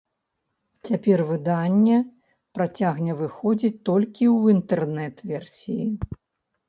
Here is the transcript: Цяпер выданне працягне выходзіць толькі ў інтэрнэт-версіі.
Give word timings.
Цяпер 0.87 1.19
выданне 1.31 1.97
працягне 2.59 3.13
выходзіць 3.21 3.73
толькі 3.91 4.25
ў 4.31 4.59
інтэрнэт-версіі. 4.59 5.85